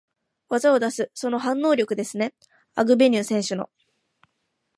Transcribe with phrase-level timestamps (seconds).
[0.49, 2.33] 技を出す、その反応力ですね、
[2.73, 3.69] アグベニュー選手の。